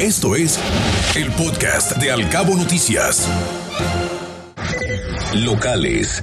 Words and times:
Esto 0.00 0.36
es 0.36 0.60
el 1.16 1.30
podcast 1.32 1.96
de 1.96 2.10
Alcabo 2.10 2.54
Noticias. 2.54 3.26
Locales. 5.32 6.22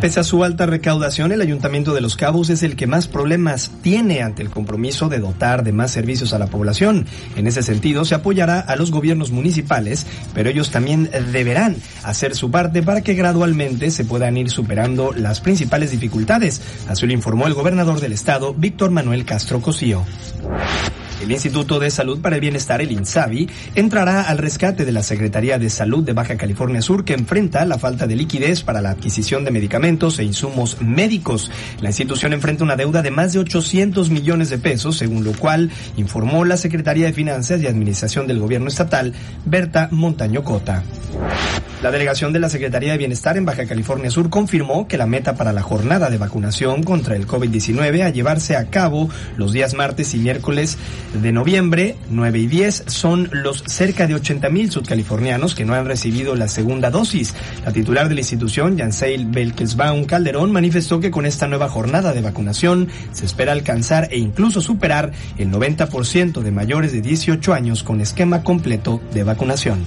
Pese 0.00 0.20
a 0.20 0.24
su 0.24 0.42
alta 0.42 0.64
recaudación, 0.64 1.30
el 1.30 1.42
Ayuntamiento 1.42 1.92
de 1.92 2.00
Los 2.00 2.16
Cabos 2.16 2.48
es 2.48 2.62
el 2.62 2.76
que 2.76 2.86
más 2.86 3.08
problemas 3.08 3.70
tiene 3.82 4.22
ante 4.22 4.40
el 4.40 4.48
compromiso 4.48 5.10
de 5.10 5.18
dotar 5.18 5.64
de 5.64 5.72
más 5.72 5.90
servicios 5.90 6.32
a 6.32 6.38
la 6.38 6.46
población. 6.46 7.04
En 7.36 7.46
ese 7.46 7.62
sentido, 7.62 8.06
se 8.06 8.14
apoyará 8.14 8.60
a 8.60 8.76
los 8.76 8.90
gobiernos 8.90 9.30
municipales, 9.30 10.06
pero 10.32 10.48
ellos 10.48 10.70
también 10.70 11.10
deberán 11.30 11.76
hacer 12.04 12.36
su 12.36 12.50
parte 12.50 12.82
para 12.82 13.02
que 13.02 13.12
gradualmente 13.12 13.90
se 13.90 14.06
puedan 14.06 14.38
ir 14.38 14.48
superando 14.48 15.12
las 15.12 15.42
principales 15.42 15.90
dificultades. 15.90 16.62
Así 16.88 17.06
lo 17.06 17.12
informó 17.12 17.46
el 17.46 17.54
gobernador 17.54 18.00
del 18.00 18.14
estado, 18.14 18.54
Víctor 18.54 18.92
Manuel 18.92 19.26
Castro 19.26 19.60
Cosío. 19.60 20.06
El 21.28 21.32
Instituto 21.32 21.78
de 21.78 21.90
Salud 21.90 22.22
para 22.22 22.36
el 22.36 22.40
Bienestar, 22.40 22.80
el 22.80 22.90
INSABI, 22.90 23.50
entrará 23.74 24.22
al 24.22 24.38
rescate 24.38 24.86
de 24.86 24.92
la 24.92 25.02
Secretaría 25.02 25.58
de 25.58 25.68
Salud 25.68 26.02
de 26.02 26.14
Baja 26.14 26.38
California 26.38 26.80
Sur 26.80 27.04
que 27.04 27.12
enfrenta 27.12 27.66
la 27.66 27.78
falta 27.78 28.06
de 28.06 28.16
liquidez 28.16 28.62
para 28.62 28.80
la 28.80 28.92
adquisición 28.92 29.44
de 29.44 29.50
medicamentos 29.50 30.18
e 30.18 30.24
insumos 30.24 30.80
médicos. 30.80 31.50
La 31.82 31.90
institución 31.90 32.32
enfrenta 32.32 32.64
una 32.64 32.76
deuda 32.76 33.02
de 33.02 33.10
más 33.10 33.34
de 33.34 33.40
800 33.40 34.08
millones 34.08 34.48
de 34.48 34.56
pesos, 34.56 34.96
según 34.96 35.22
lo 35.22 35.34
cual 35.34 35.70
informó 35.98 36.46
la 36.46 36.56
Secretaría 36.56 37.04
de 37.04 37.12
Finanzas 37.12 37.60
y 37.60 37.66
Administración 37.66 38.26
del 38.26 38.38
Gobierno 38.38 38.68
Estatal, 38.68 39.12
Berta 39.44 39.90
Montaño 39.92 40.42
Cota. 40.42 40.82
La 41.82 41.92
delegación 41.92 42.32
de 42.32 42.40
la 42.40 42.48
Secretaría 42.48 42.90
de 42.90 42.98
Bienestar 42.98 43.36
en 43.36 43.44
Baja 43.44 43.64
California 43.64 44.10
Sur 44.10 44.30
confirmó 44.30 44.88
que 44.88 44.98
la 44.98 45.06
meta 45.06 45.36
para 45.36 45.52
la 45.52 45.62
jornada 45.62 46.10
de 46.10 46.18
vacunación 46.18 46.82
contra 46.82 47.14
el 47.14 47.28
COVID-19 47.28 48.02
a 48.02 48.08
llevarse 48.08 48.56
a 48.56 48.68
cabo 48.68 49.08
los 49.36 49.52
días 49.52 49.74
martes 49.74 50.12
y 50.12 50.18
miércoles 50.18 50.76
de 51.22 51.30
noviembre 51.30 51.94
9 52.10 52.38
y 52.40 52.46
10 52.48 52.82
son 52.88 53.28
los 53.30 53.62
cerca 53.64 54.08
de 54.08 54.16
80 54.16 54.48
mil 54.48 54.72
sudcalifornianos 54.72 55.54
que 55.54 55.64
no 55.64 55.74
han 55.74 55.86
recibido 55.86 56.34
la 56.34 56.48
segunda 56.48 56.90
dosis. 56.90 57.36
La 57.64 57.72
titular 57.72 58.08
de 58.08 58.16
la 58.16 58.22
institución, 58.22 58.76
Janseil 58.76 59.26
Belkesbaum 59.26 60.04
Calderón, 60.04 60.50
manifestó 60.50 60.98
que 60.98 61.12
con 61.12 61.26
esta 61.26 61.46
nueva 61.46 61.68
jornada 61.68 62.12
de 62.12 62.22
vacunación 62.22 62.88
se 63.12 63.24
espera 63.24 63.52
alcanzar 63.52 64.08
e 64.10 64.18
incluso 64.18 64.60
superar 64.60 65.12
el 65.36 65.52
90% 65.52 66.40
de 66.40 66.50
mayores 66.50 66.90
de 66.90 67.02
18 67.02 67.54
años 67.54 67.84
con 67.84 68.00
esquema 68.00 68.42
completo 68.42 69.00
de 69.14 69.22
vacunación. 69.22 69.84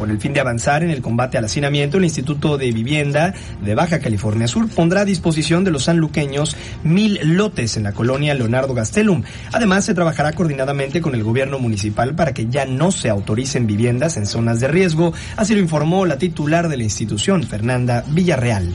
Con 0.00 0.10
el 0.10 0.18
fin 0.18 0.32
de 0.32 0.40
avanzar 0.40 0.82
en 0.82 0.88
el 0.88 1.02
combate 1.02 1.36
al 1.36 1.44
hacinamiento, 1.44 1.98
el 1.98 2.04
Instituto 2.04 2.56
de 2.56 2.72
Vivienda 2.72 3.34
de 3.60 3.74
Baja 3.74 3.98
California 3.98 4.48
Sur 4.48 4.66
pondrá 4.70 5.02
a 5.02 5.04
disposición 5.04 5.62
de 5.62 5.70
los 5.70 5.84
sanluqueños 5.84 6.56
mil 6.82 7.20
lotes 7.22 7.76
en 7.76 7.82
la 7.82 7.92
colonia 7.92 8.32
Leonardo 8.32 8.72
Gastelum. 8.72 9.24
Además, 9.52 9.84
se 9.84 9.92
trabajará 9.92 10.32
coordinadamente 10.32 11.02
con 11.02 11.14
el 11.14 11.22
gobierno 11.22 11.58
municipal 11.58 12.14
para 12.14 12.32
que 12.32 12.46
ya 12.46 12.64
no 12.64 12.92
se 12.92 13.10
autoricen 13.10 13.66
viviendas 13.66 14.16
en 14.16 14.24
zonas 14.24 14.58
de 14.58 14.68
riesgo, 14.68 15.12
así 15.36 15.54
lo 15.54 15.60
informó 15.60 16.06
la 16.06 16.16
titular 16.16 16.70
de 16.70 16.78
la 16.78 16.84
institución, 16.84 17.42
Fernanda 17.42 18.02
Villarreal. 18.08 18.72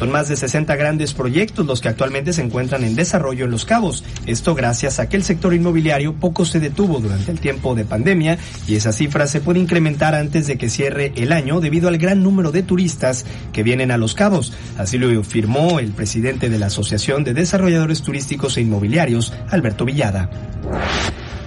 Son 0.00 0.10
más 0.10 0.28
de 0.30 0.36
60 0.36 0.76
grandes 0.76 1.12
proyectos 1.12 1.66
los 1.66 1.82
que 1.82 1.90
actualmente 1.90 2.32
se 2.32 2.40
encuentran 2.40 2.84
en 2.84 2.96
desarrollo 2.96 3.44
en 3.44 3.50
Los 3.50 3.66
Cabos. 3.66 4.02
Esto 4.24 4.54
gracias 4.54 4.98
a 4.98 5.10
que 5.10 5.18
el 5.18 5.24
sector 5.24 5.52
inmobiliario 5.52 6.14
poco 6.14 6.46
se 6.46 6.58
detuvo 6.58 7.00
durante 7.00 7.30
el 7.30 7.38
tiempo 7.38 7.74
de 7.74 7.84
pandemia 7.84 8.38
y 8.66 8.76
esa 8.76 8.92
cifra 8.92 9.26
se 9.26 9.42
puede 9.42 9.60
incrementar 9.60 10.14
antes 10.14 10.46
de 10.46 10.56
que 10.56 10.70
cierre 10.70 11.12
el 11.16 11.32
año 11.32 11.60
debido 11.60 11.86
al 11.88 11.98
gran 11.98 12.22
número 12.22 12.50
de 12.50 12.62
turistas 12.62 13.26
que 13.52 13.62
vienen 13.62 13.90
a 13.90 13.98
Los 13.98 14.14
Cabos. 14.14 14.54
Así 14.78 14.96
lo 14.96 15.20
afirmó 15.20 15.80
el 15.80 15.90
presidente 15.90 16.48
de 16.48 16.58
la 16.58 16.68
Asociación 16.68 17.22
de 17.22 17.34
Desarrolladores 17.34 18.00
Turísticos 18.00 18.56
e 18.56 18.62
Inmobiliarios, 18.62 19.34
Alberto 19.50 19.84
Villada. 19.84 20.30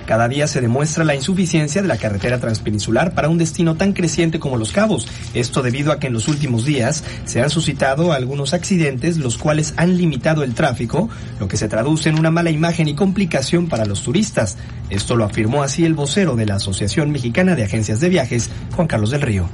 Cada 0.06 0.28
día 0.28 0.48
se 0.48 0.62
demuestra 0.62 1.04
la 1.04 1.16
insuficiencia 1.16 1.82
de 1.82 1.88
la 1.88 1.98
carretera 1.98 2.40
transpeninsular 2.40 3.14
para 3.14 3.30
un 3.30 3.38
destino 3.38 3.76
tan 3.76 3.94
creciente 3.94 4.40
como 4.40 4.58
Los 4.58 4.72
Cabos. 4.72 5.08
Esto 5.34 5.62
debido 5.62 5.92
a 5.92 6.00
que 6.00 6.08
en 6.08 6.14
los 6.14 6.28
últimos 6.28 6.66
días 6.66 7.04
se 7.26 7.42
han 7.42 7.50
suscitado 7.50 8.12
algunos 8.12 8.54
accidentes 8.54 9.18
los 9.18 9.38
cuales 9.38 9.74
han 9.78 9.98
limitado 9.98 10.44
el 10.44 10.54
tráfico, 10.54 11.10
lo 11.40 11.48
que 11.48 11.58
se 11.58 11.68
traduce 11.68 12.10
en 12.10 12.20
una 12.20 12.32
mala 12.32 12.50
imagen 12.50 12.88
y 12.88 12.96
complicación 12.96 13.68
para 13.68 13.86
los 13.86 14.04
turistas. 14.04 14.58
Esto 14.90 15.16
lo 15.16 15.26
afirmó 15.26 15.64
así 15.64 15.86
el 15.86 15.94
vocero 15.94 16.36
de 16.36 16.46
la 16.46 16.56
Asociación 16.56 17.12
Mexicana 17.12 17.56
de 17.56 17.64
Agencias 17.64 18.00
de 18.00 18.10
Viajes, 18.10 18.50
Juan 18.76 18.88
Carlos 18.88 19.12
del 19.12 19.22
Río 19.22 19.50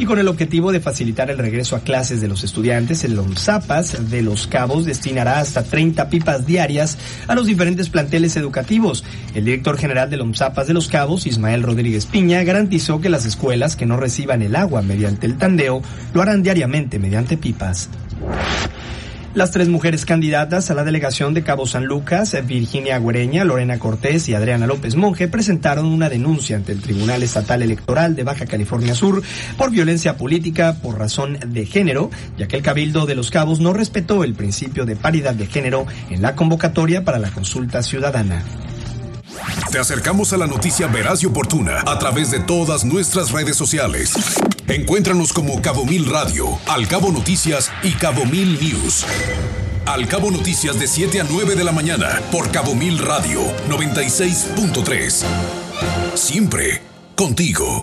y 0.00 0.06
con 0.06 0.18
el 0.18 0.28
objetivo 0.28 0.72
de 0.72 0.80
facilitar 0.80 1.30
el 1.30 1.36
regreso 1.36 1.76
a 1.76 1.80
clases 1.80 2.22
de 2.22 2.28
los 2.28 2.42
estudiantes, 2.42 3.04
el 3.04 3.20
Zapas 3.36 4.10
de 4.10 4.22
Los 4.22 4.46
Cabos 4.46 4.86
destinará 4.86 5.40
hasta 5.40 5.62
30 5.62 6.08
pipas 6.08 6.46
diarias 6.46 6.96
a 7.28 7.34
los 7.34 7.44
diferentes 7.44 7.90
planteles 7.90 8.34
educativos. 8.36 9.04
El 9.34 9.44
director 9.44 9.76
general 9.76 10.08
de 10.08 10.18
Zapas 10.34 10.66
de 10.66 10.72
Los 10.72 10.88
Cabos, 10.88 11.26
Ismael 11.26 11.62
Rodríguez 11.62 12.06
Piña, 12.06 12.42
garantizó 12.44 13.02
que 13.02 13.10
las 13.10 13.26
escuelas 13.26 13.76
que 13.76 13.84
no 13.84 13.98
reciban 13.98 14.40
el 14.40 14.56
agua 14.56 14.80
mediante 14.80 15.26
el 15.26 15.36
tandeo 15.36 15.82
lo 16.14 16.22
harán 16.22 16.42
diariamente 16.42 16.98
mediante 16.98 17.36
pipas. 17.36 17.90
Las 19.32 19.52
tres 19.52 19.68
mujeres 19.68 20.04
candidatas 20.04 20.72
a 20.72 20.74
la 20.74 20.82
delegación 20.82 21.34
de 21.34 21.44
Cabo 21.44 21.64
San 21.64 21.84
Lucas, 21.84 22.36
Virginia 22.46 22.98
Güereña, 22.98 23.44
Lorena 23.44 23.78
Cortés 23.78 24.28
y 24.28 24.34
Adriana 24.34 24.66
López 24.66 24.96
Monje, 24.96 25.28
presentaron 25.28 25.86
una 25.86 26.08
denuncia 26.08 26.56
ante 26.56 26.72
el 26.72 26.82
Tribunal 26.82 27.22
Estatal 27.22 27.62
Electoral 27.62 28.16
de 28.16 28.24
Baja 28.24 28.46
California 28.46 28.92
Sur 28.92 29.22
por 29.56 29.70
violencia 29.70 30.16
política 30.16 30.74
por 30.82 30.98
razón 30.98 31.38
de 31.46 31.64
género, 31.64 32.10
ya 32.38 32.48
que 32.48 32.56
el 32.56 32.62
Cabildo 32.62 33.06
de 33.06 33.14
los 33.14 33.30
Cabos 33.30 33.60
no 33.60 33.72
respetó 33.72 34.24
el 34.24 34.34
principio 34.34 34.84
de 34.84 34.96
paridad 34.96 35.34
de 35.34 35.46
género 35.46 35.86
en 36.10 36.22
la 36.22 36.34
convocatoria 36.34 37.04
para 37.04 37.20
la 37.20 37.30
consulta 37.30 37.84
ciudadana. 37.84 38.42
Te 39.70 39.78
acercamos 39.78 40.32
a 40.32 40.38
la 40.38 40.48
noticia 40.48 40.88
veraz 40.88 41.22
y 41.22 41.26
oportuna 41.26 41.84
a 41.86 41.98
través 42.00 42.32
de 42.32 42.40
todas 42.40 42.84
nuestras 42.84 43.30
redes 43.30 43.56
sociales. 43.56 44.12
Encuéntranos 44.70 45.32
como 45.32 45.60
Cabo 45.60 45.84
Mil 45.84 46.08
Radio, 46.08 46.46
Al 46.68 46.86
Cabo 46.86 47.10
Noticias 47.10 47.72
y 47.82 47.90
Cabo 47.90 48.24
Mil 48.24 48.56
News. 48.60 49.04
Al 49.84 50.06
Cabo 50.06 50.30
Noticias 50.30 50.78
de 50.78 50.86
7 50.86 51.22
a 51.22 51.24
9 51.28 51.56
de 51.56 51.64
la 51.64 51.72
mañana 51.72 52.22
por 52.30 52.52
Cabo 52.52 52.76
Mil 52.76 52.98
Radio 52.98 53.40
96.3. 53.68 55.24
Siempre 56.14 56.82
contigo. 57.16 57.78